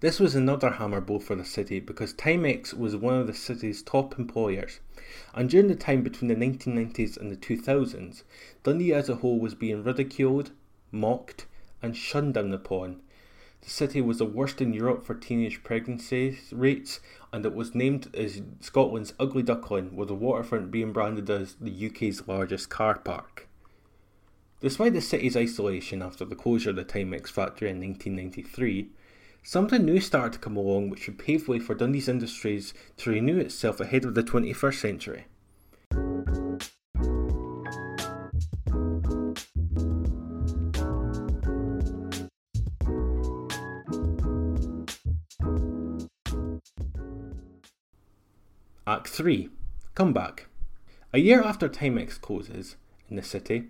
This 0.00 0.20
was 0.20 0.34
another 0.34 0.72
hammer 0.72 1.00
blow 1.00 1.20
for 1.20 1.36
the 1.36 1.44
city 1.44 1.80
because 1.80 2.12
Timex 2.12 2.74
was 2.74 2.96
one 2.96 3.14
of 3.14 3.26
the 3.26 3.32
city's 3.32 3.82
top 3.82 4.18
employers, 4.18 4.80
and 5.32 5.48
during 5.48 5.68
the 5.68 5.74
time 5.74 6.02
between 6.02 6.28
the 6.28 6.34
1990s 6.34 7.16
and 7.16 7.32
the 7.32 7.36
2000s, 7.36 8.24
Dundee 8.64 8.92
as 8.92 9.08
a 9.08 9.16
whole 9.16 9.38
was 9.38 9.54
being 9.54 9.82
ridiculed, 9.82 10.50
mocked, 10.90 11.46
and 11.80 11.96
shunned 11.96 12.34
down 12.34 12.52
upon 12.52 13.00
the 13.62 13.70
city 13.70 14.00
was 14.00 14.18
the 14.18 14.24
worst 14.24 14.60
in 14.60 14.74
Europe 14.74 15.04
for 15.04 15.14
teenage 15.14 15.62
pregnancy 15.62 16.38
rates, 16.50 16.98
and 17.32 17.46
it 17.46 17.54
was 17.54 17.76
named 17.76 18.14
as 18.14 18.42
Scotland's 18.60 19.14
ugly 19.20 19.42
duckling, 19.42 19.94
with 19.94 20.08
the 20.08 20.14
waterfront 20.14 20.72
being 20.72 20.92
branded 20.92 21.30
as 21.30 21.54
the 21.60 21.86
UK's 21.86 22.26
largest 22.26 22.68
car 22.68 22.98
park. 22.98 23.48
Despite 24.60 24.94
the 24.94 25.00
city's 25.00 25.36
isolation 25.36 26.02
after 26.02 26.24
the 26.24 26.34
closure 26.34 26.70
of 26.70 26.76
the 26.76 26.84
Timex 26.84 27.28
factory 27.28 27.70
in 27.70 27.80
1993, 27.80 28.90
something 29.44 29.84
new 29.84 30.00
started 30.00 30.34
to 30.34 30.38
come 30.40 30.56
along 30.56 30.90
which 30.90 31.06
would 31.06 31.18
pave 31.18 31.46
the 31.46 31.52
way 31.52 31.58
for 31.60 31.74
Dundee's 31.74 32.08
industries 32.08 32.74
to 32.98 33.10
renew 33.10 33.38
itself 33.38 33.78
ahead 33.78 34.04
of 34.04 34.14
the 34.14 34.22
21st 34.24 34.80
century. 34.80 35.26
Act 49.02 49.10
3 49.10 49.48
Comeback. 49.96 50.46
A 51.12 51.18
year 51.18 51.42
after 51.42 51.68
Timex 51.68 52.20
closes 52.20 52.76
in 53.10 53.16
the 53.16 53.22
city, 53.24 53.64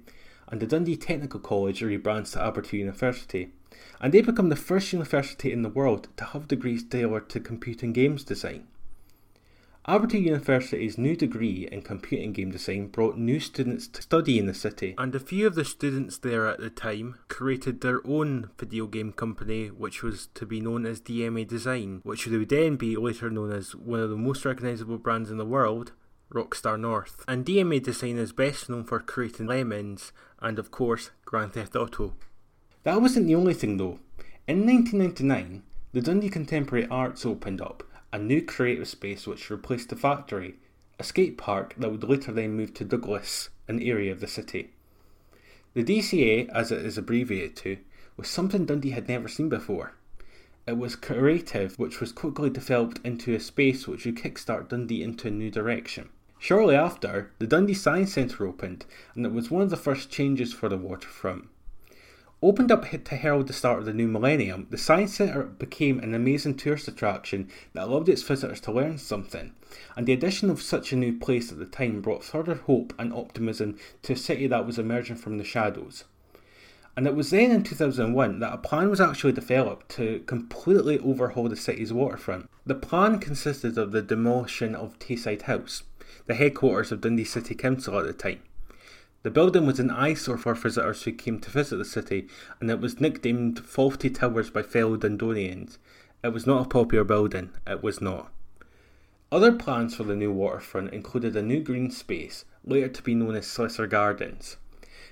and 0.47 0.61
the 0.61 0.67
Dundee 0.67 0.95
Technical 0.95 1.41
College 1.41 1.81
rebrands 1.81 2.33
to 2.33 2.39
Abertay 2.39 2.75
University, 2.75 3.55
and 3.99 4.13
they 4.13 4.21
become 4.21 4.51
the 4.51 4.57
first 4.57 4.93
university 4.93 5.51
in 5.51 5.63
the 5.63 5.71
world 5.71 6.09
to 6.19 6.25
have 6.25 6.49
degrees 6.49 6.85
tailored 6.85 7.31
to 7.31 7.41
computing 7.41 7.95
games 7.95 8.25
design. 8.25 8.67
Abertay 9.89 10.23
University's 10.23 10.97
new 10.97 11.17
degree 11.17 11.69
in 11.73 11.83
computing 11.83 12.33
game 12.33 12.53
design 12.53 12.87
brought 12.87 13.19
new 13.19 13.41
students 13.41 13.89
to 13.89 14.01
study 14.01 14.39
in 14.39 14.47
the 14.47 14.55
city, 14.55 14.95
and 14.97 15.13
a 15.13 15.19
few 15.19 15.45
of 15.45 15.57
the 15.57 15.65
students 15.65 16.19
there 16.19 16.47
at 16.47 16.61
the 16.61 16.71
time 16.71 17.17
created 17.27 17.81
their 17.81 18.01
own 18.07 18.51
video 18.57 18.87
game 18.87 19.11
company, 19.11 19.73
which 19.73 20.05
was 20.05 20.29
to 20.35 20.47
be 20.47 20.61
known 20.61 20.87
as 20.87 21.01
DMA 21.01 21.49
Design, 21.49 22.01
which 22.05 22.29
would 22.29 22.49
then 22.49 22.77
be 22.77 22.95
later 22.95 23.29
known 23.29 23.51
as 23.51 23.75
one 23.75 23.99
of 23.99 24.09
the 24.09 24.17
most 24.17 24.45
recognisable 24.45 24.99
brands 24.99 25.33
in 25.33 25.37
the 25.37 25.45
world, 25.45 25.91
Rockstar 26.33 26.79
North. 26.79 27.25
And 27.27 27.45
DMA 27.45 27.83
Design 27.83 28.19
is 28.19 28.31
best 28.31 28.71
known 28.71 28.85
for 28.85 29.01
creating 29.01 29.49
Lemmings 29.49 30.13
and, 30.41 30.61
of 30.61 30.71
course, 30.71 31.11
Grand 31.25 31.55
Theft 31.55 31.75
Auto. 31.75 32.15
That 32.85 33.03
wasn't 33.03 33.27
the 33.27 33.35
only 33.35 33.55
thing 33.55 33.79
though. 33.79 33.99
In 34.47 34.65
1999, 34.65 35.65
the 35.93 36.01
Dundee 36.01 36.29
Contemporary 36.29 36.87
Arts 36.87 37.27
opened 37.27 37.61
up 37.61 37.83
a 38.13 38.19
new 38.19 38.43
creative 38.43 38.89
space 38.89 39.27
which 39.27 39.51
replaced 39.51 39.89
the 39.89 39.97
factory, 39.97 40.57
a 40.99 41.05
skate 41.05 41.39
park 41.39 41.75
that 41.79 41.91
would 41.91 42.05
later 42.05 42.31
then 42.31 42.55
move 42.55 42.75
to 42.75 42.85
Douglas, 42.85 43.49
an 43.69 43.81
area 43.81 44.13
of 44.13 44.21
the 44.21 44.27
city. 44.27 44.71
The 45.75 45.83
DCA, 45.83 46.49
as 46.51 46.71
it 46.71 46.85
is 46.85 46.99
abbreviated 46.99 47.57
to, 47.57 47.79
was 48.17 48.29
something 48.29 48.67
Dundee 48.67 48.91
had 48.91 49.09
never 49.09 49.29
seen 49.29 49.49
before. 49.49 49.95
It 50.67 50.77
was 50.77 50.95
creative, 50.95 51.79
which 51.79 52.01
was 52.01 52.13
quickly 52.13 52.51
developed 52.51 53.01
into 53.03 53.35
a 53.35 53.41
space 53.41 53.89
which 53.89 54.05
would 54.05 54.17
kickstart 54.17 54.69
Dundee 54.69 55.03
into 55.03 55.29
a 55.29 55.31
new 55.31 55.51
direction. 55.51 56.11
Shortly 56.39 56.75
after, 56.75 57.31
the 57.39 57.47
Dundee 57.47 57.73
Science 57.75 58.13
Centre 58.13 58.47
opened, 58.47 58.85
and 59.15 59.25
it 59.25 59.33
was 59.33 59.51
one 59.51 59.63
of 59.63 59.71
the 59.71 59.77
first 59.77 60.11
changes 60.11 60.53
for 60.53 60.69
the 60.69 60.77
waterfront. 60.77 61.49
Opened 62.45 62.73
up 62.73 62.85
to 62.91 63.17
herald 63.17 63.47
the 63.47 63.53
start 63.53 63.79
of 63.79 63.85
the 63.85 63.93
new 63.93 64.09
millennium, 64.09 64.67
the 64.69 64.77
Science 64.77 65.15
Centre 65.15 65.45
became 65.45 66.01
an 66.01 66.13
amazing 66.13 66.57
tourist 66.57 66.89
attraction 66.89 67.49
that 67.73 67.85
allowed 67.85 68.09
its 68.09 68.25
visitors 68.25 68.61
to 68.63 68.73
learn 68.73 68.99
something, 68.99 69.53
and 69.97 70.09
the 70.09 70.13
addition 70.13 70.51
of 70.51 70.61
such 70.61 70.93
a 70.93 70.97
new 70.97 71.17
place 71.17 71.53
at 71.53 71.59
the 71.59 71.67
time 71.67 72.01
brought 72.01 72.25
further 72.25 72.57
hope 72.57 72.95
and 72.99 73.13
optimism 73.13 73.79
to 74.03 74.15
a 74.15 74.17
city 74.17 74.49
that 74.49 74.67
was 74.67 74.77
emerging 74.77 75.15
from 75.15 75.39
the 75.39 75.45
shadows. 75.45 76.03
And 76.97 77.07
it 77.07 77.15
was 77.15 77.31
then 77.31 77.53
in 77.53 77.63
2001 77.63 78.41
that 78.41 78.53
a 78.53 78.59
plan 78.59 78.91
was 78.91 79.01
actually 79.01 79.35
developed 79.35 79.89
to 79.91 80.25
completely 80.27 80.99
overhaul 80.99 81.49
the 81.49 81.55
city's 81.55 81.93
waterfront. 81.93 82.51
The 82.67 82.75
plan 82.75 83.21
consisted 83.21 83.79
of 83.79 83.93
the 83.93 84.03
demolition 84.03 84.75
of 84.75 84.99
Tayside 84.99 85.43
House, 85.43 85.85
the 86.27 86.35
headquarters 86.35 86.91
of 86.91 87.03
Dundee 87.03 87.23
City 87.23 87.55
Council 87.55 87.97
at 88.01 88.07
the 88.07 88.13
time. 88.13 88.41
The 89.23 89.31
building 89.31 89.67
was 89.67 89.79
an 89.79 89.91
eyesore 89.91 90.37
for 90.37 90.55
visitors 90.55 91.05
who 91.05 91.13
came 91.13 91.39
to 91.39 91.51
visit 91.51 91.77
the 91.77 91.85
city, 91.85 92.27
and 92.61 92.69
it 92.69 92.81
was 92.81 93.01
nicknamed 93.01 93.61
Faulty 93.61 94.11
Towers 94.11 94.51
by 94.51 94.63
fellow 94.63 94.97
Dundonians. 94.97 95.79
It 96.25 96.33
was 96.33 96.45
not 96.45 96.67
a 96.67 96.69
popular 96.69 97.05
building, 97.05 97.51
it 97.65 97.85
was 97.85 98.01
not. 98.01 98.33
Other 99.31 99.53
plans 99.53 99.95
for 99.95 100.03
the 100.03 100.17
new 100.17 100.33
waterfront 100.33 100.93
included 100.93 101.37
a 101.37 101.43
new 101.43 101.61
green 101.61 101.93
space, 101.93 102.45
later 102.65 102.89
to 102.89 103.03
be 103.03 103.15
known 103.15 103.37
as 103.37 103.47
Slessor 103.47 103.87
Gardens, 103.87 104.57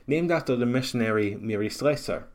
named 0.08 0.32
after 0.32 0.56
the 0.56 0.66
missionary 0.66 1.36
Mary 1.36 1.70
Slessor. 1.70 2.26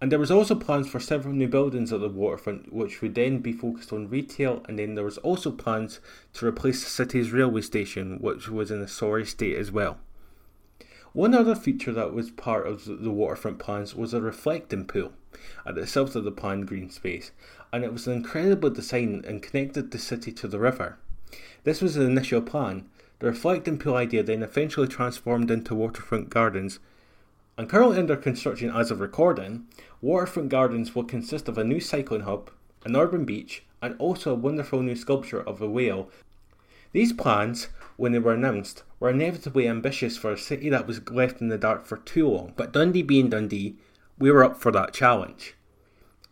And 0.00 0.10
there 0.10 0.18
was 0.18 0.30
also 0.30 0.54
plans 0.54 0.88
for 0.88 1.00
several 1.00 1.34
new 1.34 1.48
buildings 1.48 1.92
at 1.92 2.00
the 2.00 2.08
waterfront, 2.08 2.72
which 2.72 3.02
would 3.02 3.14
then 3.14 3.40
be 3.40 3.52
focused 3.52 3.92
on 3.92 4.08
retail. 4.08 4.64
And 4.68 4.78
then 4.78 4.94
there 4.94 5.04
was 5.04 5.18
also 5.18 5.50
plans 5.50 6.00
to 6.32 6.46
replace 6.46 6.82
the 6.82 6.90
city's 6.90 7.30
railway 7.30 7.60
station, 7.60 8.18
which 8.20 8.48
was 8.48 8.70
in 8.70 8.80
a 8.80 8.88
sorry 8.88 9.26
state 9.26 9.56
as 9.56 9.70
well. 9.70 9.98
One 11.14 11.32
other 11.32 11.54
feature 11.54 11.92
that 11.92 12.12
was 12.12 12.32
part 12.32 12.66
of 12.66 12.86
the 12.86 13.12
waterfront 13.12 13.60
plans 13.60 13.94
was 13.94 14.12
a 14.12 14.20
reflecting 14.20 14.84
pool 14.84 15.12
at 15.64 15.76
the 15.76 15.86
south 15.86 16.16
of 16.16 16.24
the 16.24 16.32
planned 16.32 16.66
green 16.66 16.90
space, 16.90 17.30
and 17.72 17.84
it 17.84 17.92
was 17.92 18.08
an 18.08 18.14
incredible 18.14 18.68
design 18.70 19.24
and 19.24 19.40
connected 19.40 19.92
the 19.92 19.98
city 19.98 20.32
to 20.32 20.48
the 20.48 20.58
river. 20.58 20.98
This 21.62 21.80
was 21.80 21.94
the 21.94 22.02
initial 22.02 22.42
plan. 22.42 22.86
The 23.20 23.28
reflecting 23.28 23.78
pool 23.78 23.94
idea 23.94 24.24
then 24.24 24.42
eventually 24.42 24.88
transformed 24.88 25.52
into 25.52 25.76
waterfront 25.76 26.30
gardens. 26.30 26.80
And 27.56 27.68
currently 27.68 27.98
under 27.98 28.16
construction 28.16 28.70
as 28.70 28.90
of 28.90 28.98
recording, 28.98 29.68
waterfront 30.00 30.48
gardens 30.48 30.96
will 30.96 31.04
consist 31.04 31.48
of 31.48 31.56
a 31.56 31.62
new 31.62 31.78
cycling 31.78 32.22
hub, 32.22 32.50
an 32.84 32.96
urban 32.96 33.24
beach, 33.24 33.62
and 33.80 33.94
also 34.00 34.32
a 34.32 34.34
wonderful 34.34 34.82
new 34.82 34.96
sculpture 34.96 35.42
of 35.42 35.62
a 35.62 35.70
whale. 35.70 36.10
These 36.94 37.12
plans 37.12 37.68
when 37.96 38.12
they 38.12 38.18
were 38.18 38.34
announced, 38.34 38.82
were 38.98 39.10
inevitably 39.10 39.68
ambitious 39.68 40.16
for 40.16 40.32
a 40.32 40.38
city 40.38 40.68
that 40.70 40.86
was 40.86 41.08
left 41.10 41.40
in 41.40 41.48
the 41.48 41.58
dark 41.58 41.86
for 41.86 41.98
too 41.98 42.28
long. 42.28 42.52
But 42.56 42.72
Dundee 42.72 43.02
being 43.02 43.30
Dundee, 43.30 43.76
we 44.18 44.30
were 44.30 44.44
up 44.44 44.56
for 44.56 44.72
that 44.72 44.92
challenge. 44.92 45.54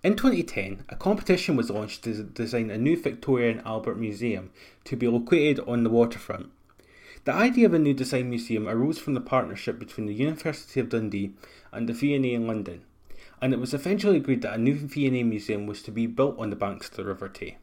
In 0.02 0.16
2010, 0.16 0.84
a 0.88 0.96
competition 0.96 1.54
was 1.54 1.70
launched 1.70 2.02
to 2.04 2.24
design 2.24 2.70
a 2.70 2.78
new 2.78 3.00
Victoria 3.00 3.52
and 3.52 3.62
Albert 3.64 3.96
Museum 3.96 4.50
to 4.84 4.96
be 4.96 5.06
located 5.06 5.60
on 5.68 5.84
the 5.84 5.90
waterfront. 5.90 6.50
The 7.24 7.32
idea 7.32 7.66
of 7.66 7.74
a 7.74 7.78
new 7.78 7.94
design 7.94 8.28
museum 8.28 8.68
arose 8.68 8.98
from 8.98 9.14
the 9.14 9.20
partnership 9.20 9.78
between 9.78 10.06
the 10.06 10.14
University 10.14 10.80
of 10.80 10.88
Dundee 10.88 11.34
and 11.70 11.88
the 11.88 11.92
V&A 11.92 12.34
in 12.34 12.48
London, 12.48 12.82
and 13.40 13.54
it 13.54 13.60
was 13.60 13.72
eventually 13.72 14.16
agreed 14.16 14.42
that 14.42 14.54
a 14.54 14.58
new 14.58 14.74
V&A 14.74 15.22
museum 15.22 15.68
was 15.68 15.82
to 15.82 15.92
be 15.92 16.08
built 16.08 16.36
on 16.40 16.50
the 16.50 16.56
banks 16.56 16.88
of 16.88 16.96
the 16.96 17.04
River 17.04 17.28
Tay. 17.28 17.58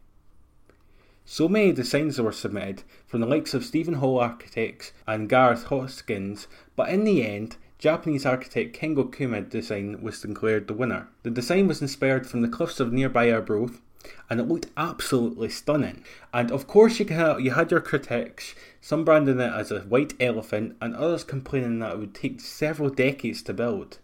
So 1.32 1.48
many 1.48 1.72
designs 1.72 2.20
were 2.20 2.32
submitted 2.32 2.82
from 3.06 3.22
the 3.22 3.28
likes 3.28 3.54
of 3.54 3.64
Steven 3.64 3.94
Holl 3.94 4.20
Architects 4.20 4.94
and 5.06 5.30
Gareth 5.30 5.66
Hoskins, 5.66 6.48
but 6.76 6.90
in 6.90 7.04
the 7.04 7.24
end, 7.24 7.56
Japanese 7.78 8.26
architect 8.26 8.76
Kengo 8.76 9.16
Kuma 9.16 9.42
design 9.42 10.02
was 10.02 10.20
declared 10.20 10.68
the 10.68 10.74
winner. 10.74 11.08
The 11.22 11.30
design 11.30 11.68
was 11.68 11.84
inspired 11.84 12.26
from 12.26 12.42
the 12.42 12.48
cliffs 12.48 12.80
of 12.80 12.92
nearby 12.92 13.32
Arbroath, 13.32 13.80
and 14.28 14.40
it 14.40 14.48
looked 14.48 14.72
absolutely 14.76 15.50
stunning. 15.50 16.04
And 16.34 16.52
of 16.52 16.66
course, 16.66 17.00
you, 17.00 17.06
you 17.38 17.52
had 17.52 17.70
your 17.70 17.82
critics, 17.82 18.56
some 18.82 19.06
branding 19.06 19.40
it 19.40 19.54
as 19.54 19.72
a 19.72 19.82
white 19.82 20.16
elephant, 20.20 20.78
and 20.82 20.96
others 20.96 21.24
complaining 21.24 21.78
that 21.78 21.94
it 21.94 22.00
would 22.00 22.16
take 22.16 22.42
several 22.42 22.90
decades 22.90 23.44
to 23.44 23.54
build, 23.54 24.00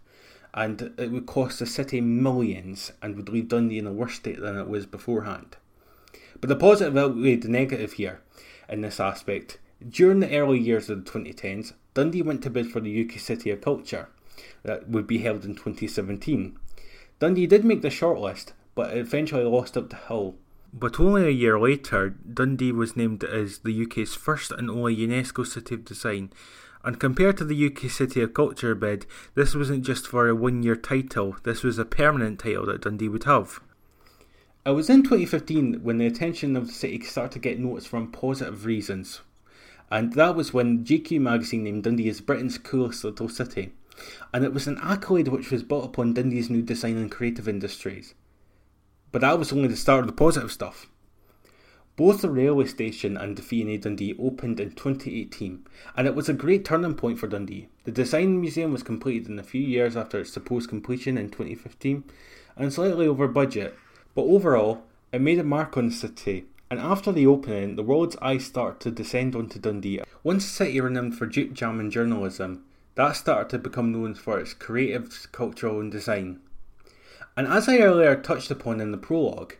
and 0.54 0.94
it 0.96 1.10
would 1.10 1.26
cost 1.26 1.58
the 1.58 1.66
city 1.66 2.00
millions 2.00 2.92
and 3.02 3.16
would 3.16 3.28
leave 3.28 3.48
Dundee 3.48 3.78
in 3.78 3.86
a 3.88 3.92
worse 3.92 4.14
state 4.14 4.40
than 4.40 4.56
it 4.56 4.68
was 4.68 4.86
beforehand. 4.86 5.56
But 6.40 6.48
the 6.48 6.56
positive 6.56 6.96
outweighed 6.96 7.42
the 7.42 7.48
negative 7.48 7.94
here 7.94 8.20
in 8.68 8.80
this 8.80 9.00
aspect. 9.00 9.58
During 9.88 10.20
the 10.20 10.36
early 10.36 10.58
years 10.58 10.88
of 10.88 11.04
the 11.04 11.10
2010s, 11.10 11.72
Dundee 11.94 12.22
went 12.22 12.42
to 12.42 12.50
bid 12.50 12.70
for 12.70 12.80
the 12.80 13.04
UK 13.04 13.18
City 13.18 13.50
of 13.50 13.60
Culture 13.60 14.08
that 14.62 14.88
would 14.88 15.06
be 15.06 15.18
held 15.18 15.44
in 15.44 15.54
2017. 15.54 16.58
Dundee 17.18 17.46
did 17.46 17.64
make 17.64 17.82
the 17.82 17.88
shortlist, 17.88 18.52
but 18.74 18.96
eventually 18.96 19.44
lost 19.44 19.76
out 19.76 19.90
to 19.90 19.96
Hull. 19.96 20.34
But 20.72 21.00
only 21.00 21.26
a 21.26 21.30
year 21.30 21.58
later, 21.58 22.10
Dundee 22.10 22.72
was 22.72 22.96
named 22.96 23.24
as 23.24 23.58
the 23.58 23.82
UK's 23.84 24.14
first 24.14 24.50
and 24.50 24.68
only 24.68 24.94
UNESCO 24.96 25.46
City 25.46 25.76
of 25.76 25.84
Design. 25.84 26.30
And 26.84 27.00
compared 27.00 27.38
to 27.38 27.44
the 27.44 27.66
UK 27.66 27.90
City 27.90 28.20
of 28.20 28.34
Culture 28.34 28.74
bid, 28.74 29.06
this 29.34 29.54
wasn't 29.54 29.84
just 29.84 30.06
for 30.06 30.28
a 30.28 30.34
one 30.34 30.62
year 30.62 30.76
title, 30.76 31.36
this 31.44 31.62
was 31.62 31.78
a 31.78 31.84
permanent 31.84 32.38
title 32.38 32.66
that 32.66 32.82
Dundee 32.82 33.08
would 33.08 33.24
have. 33.24 33.60
It 34.66 34.70
was 34.70 34.90
in 34.90 35.04
2015 35.04 35.84
when 35.84 35.98
the 35.98 36.08
attention 36.08 36.56
of 36.56 36.66
the 36.66 36.72
city 36.72 37.00
started 37.02 37.34
to 37.34 37.38
get 37.38 37.60
noticed 37.60 37.86
from 37.86 38.10
positive 38.10 38.64
reasons. 38.64 39.20
And 39.92 40.14
that 40.14 40.34
was 40.34 40.52
when 40.52 40.84
GQ 40.84 41.20
magazine 41.20 41.62
named 41.62 41.84
Dundee 41.84 42.08
as 42.08 42.20
Britain's 42.20 42.58
coolest 42.58 43.04
little 43.04 43.28
city. 43.28 43.74
And 44.34 44.44
it 44.44 44.52
was 44.52 44.66
an 44.66 44.80
accolade 44.82 45.28
which 45.28 45.52
was 45.52 45.62
built 45.62 45.84
upon 45.84 46.14
Dundee's 46.14 46.50
new 46.50 46.62
design 46.62 46.96
and 46.96 47.12
creative 47.12 47.46
industries. 47.46 48.14
But 49.12 49.20
that 49.20 49.38
was 49.38 49.52
only 49.52 49.68
the 49.68 49.76
start 49.76 50.00
of 50.00 50.08
the 50.08 50.12
positive 50.12 50.50
stuff. 50.50 50.88
Both 51.94 52.22
the 52.22 52.28
railway 52.28 52.66
station 52.66 53.16
and 53.16 53.36
the 53.36 53.42
V&A 53.42 53.76
Dundee 53.76 54.16
opened 54.18 54.58
in 54.58 54.72
2018, 54.72 55.64
and 55.96 56.08
it 56.08 56.16
was 56.16 56.28
a 56.28 56.34
great 56.34 56.64
turning 56.64 56.94
point 56.94 57.20
for 57.20 57.28
Dundee. 57.28 57.68
The 57.84 57.92
design 57.92 58.40
museum 58.40 58.72
was 58.72 58.82
completed 58.82 59.28
in 59.28 59.38
a 59.38 59.44
few 59.44 59.62
years 59.62 59.96
after 59.96 60.18
its 60.18 60.32
supposed 60.32 60.68
completion 60.68 61.16
in 61.16 61.28
2015, 61.28 62.02
and 62.56 62.72
slightly 62.72 63.06
over 63.06 63.28
budget, 63.28 63.78
but 64.16 64.22
overall, 64.22 64.82
it 65.12 65.20
made 65.20 65.38
a 65.38 65.44
mark 65.44 65.76
on 65.76 65.88
the 65.88 65.94
city, 65.94 66.46
and 66.70 66.80
after 66.80 67.12
the 67.12 67.26
opening, 67.26 67.76
the 67.76 67.82
world's 67.82 68.16
eyes 68.16 68.46
started 68.46 68.80
to 68.80 68.90
descend 68.90 69.36
onto 69.36 69.60
Dundee. 69.60 70.00
Once 70.24 70.46
a 70.46 70.48
city 70.48 70.80
renowned 70.80 71.16
for 71.16 71.26
jute 71.26 71.54
jam 71.54 71.78
and 71.78 71.92
journalism, 71.92 72.64
that 72.96 73.12
started 73.12 73.50
to 73.50 73.58
become 73.58 73.92
known 73.92 74.14
for 74.14 74.40
its 74.40 74.54
creative, 74.54 75.28
cultural, 75.30 75.80
and 75.80 75.92
design. 75.92 76.40
And 77.36 77.46
as 77.46 77.68
I 77.68 77.78
earlier 77.78 78.16
touched 78.16 78.50
upon 78.50 78.80
in 78.80 78.90
the 78.90 78.96
prologue, 78.96 79.56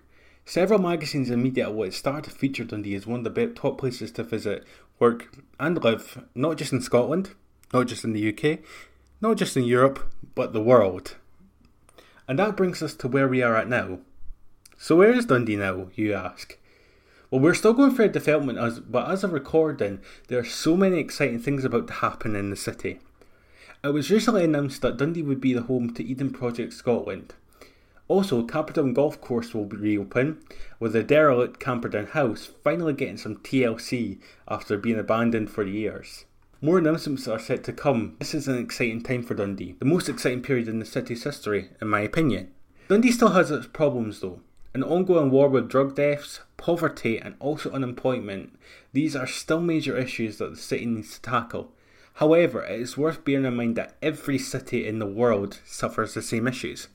several 0.47 0.81
magazines 0.81 1.29
and 1.29 1.43
media 1.43 1.69
outlets 1.69 1.99
started 1.99 2.25
to 2.25 2.37
feature 2.37 2.65
Dundee 2.65 2.95
as 2.95 3.07
one 3.07 3.27
of 3.27 3.35
the 3.35 3.47
top 3.49 3.79
places 3.79 4.11
to 4.13 4.23
visit, 4.23 4.65
work, 4.99 5.29
and 5.61 5.85
live, 5.85 6.25
not 6.35 6.57
just 6.57 6.73
in 6.73 6.81
Scotland, 6.81 7.33
not 7.75 7.89
just 7.89 8.05
in 8.05 8.15
the 8.15 8.29
UK, 8.31 8.61
not 9.21 9.37
just 9.37 9.57
in 9.57 9.65
Europe, 9.65 10.11
but 10.35 10.55
the 10.55 10.63
world. 10.63 11.17
And 12.27 12.39
that 12.39 12.57
brings 12.57 12.83
us 12.83 12.95
to 12.95 13.09
where 13.09 13.29
we 13.29 13.43
are 13.43 13.55
at 13.55 13.69
now. 13.69 13.99
So 14.79 14.97
where 14.97 15.13
is 15.13 15.27
Dundee 15.27 15.57
now, 15.57 15.89
you 15.95 16.13
ask? 16.13 16.59
Well, 17.31 17.41
we're 17.41 17.55
still 17.55 17.73
going 17.73 17.95
through 17.95 18.05
a 18.07 18.09
development, 18.09 18.59
as, 18.59 18.79
but 18.79 19.11
as 19.11 19.25
of 19.25 19.33
recording, 19.33 20.01
there 20.29 20.39
are 20.39 20.45
so 20.45 20.77
many 20.77 20.99
exciting 20.99 21.41
things 21.41 21.65
about 21.65 21.87
to 21.89 21.95
happen 21.95 22.37
in 22.37 22.51
the 22.51 22.57
city. 22.57 23.01
It 23.83 23.89
was 23.89 24.11
recently 24.11 24.45
announced 24.45 24.83
that 24.83 24.97
Dundee 24.97 25.23
would 25.23 25.41
be 25.41 25.55
the 25.55 25.63
home 25.63 25.93
to 25.95 26.05
Eden 26.05 26.31
Project 26.31 26.73
Scotland, 26.73 27.35
Also, 28.09 28.45
Camperdown 28.45 28.93
Golf 28.93 29.21
Course 29.21 29.53
will 29.53 29.67
reopen, 29.67 30.39
with 30.79 30.93
the 30.93 31.03
derelict 31.03 31.59
Camperdown 31.59 32.07
House 32.07 32.49
finally 32.63 32.93
getting 32.93 33.17
some 33.17 33.37
TLC 33.37 34.21
after 34.47 34.79
being 34.79 34.99
abandoned 34.99 35.51
for 35.51 35.65
years. 35.65 36.25
More 36.61 36.79
announcements 36.79 37.27
are 37.27 37.39
set 37.39 37.65
to 37.65 37.73
come. 37.73 38.17
This 38.21 38.35
is 38.35 38.47
an 38.47 38.59
exciting 38.59 39.03
time 39.03 39.25
for 39.25 39.35
Dundee, 39.35 39.75
the 39.79 39.85
most 39.85 40.09
exciting 40.09 40.43
period 40.43 40.69
in 40.69 40.79
the 40.79 40.85
city's 40.85 41.25
history, 41.25 41.71
in 41.81 41.89
my 41.89 42.01
opinion. 42.01 42.53
Dundee 42.89 43.11
still 43.11 43.31
has 43.31 43.51
its 43.51 43.67
problems 43.67 44.21
though. 44.21 44.41
An 44.77 44.83
ongoing 44.83 45.31
war 45.31 45.49
with 45.49 45.71
drug 45.71 45.95
deaths, 45.95 46.41
poverty, 46.59 47.19
and 47.19 47.35
also 47.41 47.71
unemployment. 47.71 48.59
These 48.93 49.17
are 49.17 49.27
still 49.27 49.63
major 49.63 49.97
issues 49.97 50.37
that 50.37 50.51
the 50.51 50.57
city 50.59 50.85
needs 50.85 51.15
to 51.15 51.23
tackle. 51.23 51.73
However, 52.17 52.63
it 52.63 52.79
is 52.79 52.99
worth 52.99 53.25
bearing 53.25 53.47
in 53.47 53.57
mind 53.57 53.77
that 53.77 53.97
every 54.03 54.37
city 54.37 54.87
in 54.87 54.99
the 54.99 55.07
world 55.07 55.61
suffers 55.65 56.13
the 56.13 56.21
same 56.21 56.47
issues. 56.47 56.89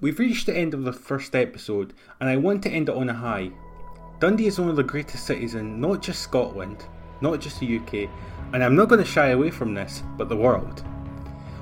We've 0.00 0.18
reached 0.18 0.46
the 0.46 0.56
end 0.56 0.72
of 0.72 0.84
the 0.84 0.94
first 0.94 1.36
episode, 1.36 1.92
and 2.18 2.30
I 2.30 2.38
want 2.38 2.62
to 2.62 2.70
end 2.70 2.88
it 2.88 2.96
on 2.96 3.10
a 3.10 3.12
high. 3.12 3.50
Dundee 4.18 4.46
is 4.46 4.58
one 4.58 4.70
of 4.70 4.76
the 4.76 4.82
greatest 4.82 5.26
cities 5.26 5.54
in 5.54 5.78
not 5.78 6.00
just 6.00 6.22
Scotland, 6.22 6.86
not 7.20 7.38
just 7.38 7.60
the 7.60 7.76
UK, 7.80 8.08
and 8.54 8.64
I'm 8.64 8.76
not 8.76 8.88
going 8.88 9.04
to 9.04 9.06
shy 9.06 9.28
away 9.28 9.50
from 9.50 9.74
this, 9.74 10.02
but 10.16 10.30
the 10.30 10.36
world. 10.38 10.82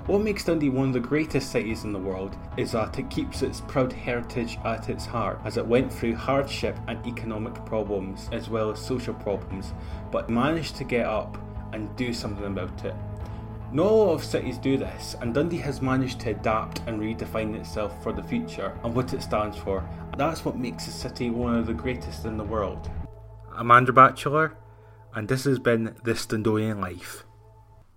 What 0.09 0.23
makes 0.23 0.43
Dundee 0.43 0.71
one 0.71 0.87
of 0.87 0.95
the 0.95 1.01
greatest 1.01 1.53
cities 1.53 1.85
in 1.85 1.93
the 1.93 1.99
world 1.99 2.35
is 2.57 2.73
that 2.73 2.99
it 2.99 3.11
keeps 3.11 3.43
its 3.43 3.61
proud 3.61 3.93
heritage 3.93 4.59
at 4.65 4.89
its 4.89 5.05
heart 5.05 5.39
as 5.45 5.59
it 5.59 5.67
went 5.67 5.93
through 5.93 6.15
hardship 6.15 6.79
and 6.89 7.07
economic 7.07 7.63
problems 7.67 8.31
as 8.33 8.49
well 8.49 8.71
as 8.71 8.79
social 8.79 9.13
problems, 9.13 9.75
but 10.11 10.31
managed 10.31 10.77
to 10.77 10.85
get 10.85 11.05
up 11.05 11.37
and 11.75 11.95
do 11.97 12.15
something 12.15 12.47
about 12.47 12.87
it. 12.87 12.95
Not 13.71 13.91
a 13.91 13.95
lot 13.95 14.15
of 14.15 14.25
cities 14.25 14.57
do 14.57 14.79
this, 14.79 15.15
and 15.21 15.35
Dundee 15.35 15.59
has 15.59 15.83
managed 15.83 16.21
to 16.21 16.31
adapt 16.31 16.81
and 16.87 16.99
redefine 16.99 17.55
itself 17.55 18.03
for 18.03 18.15
the 18.15 18.23
future 18.23 18.75
and 18.85 18.95
what 18.95 19.13
it 19.13 19.21
stands 19.21 19.59
for. 19.59 19.87
That's 20.17 20.43
what 20.43 20.57
makes 20.57 20.87
the 20.87 20.93
city 20.93 21.29
one 21.29 21.55
of 21.55 21.67
the 21.67 21.75
greatest 21.75 22.25
in 22.25 22.39
the 22.39 22.45
world. 22.45 22.91
I'm 23.55 23.71
Andrew 23.71 23.93
Batchelor, 23.93 24.57
and 25.15 25.29
this 25.29 25.45
has 25.45 25.59
been 25.59 25.97
This 26.03 26.25
Dundonian 26.25 26.81
Life. 26.81 27.27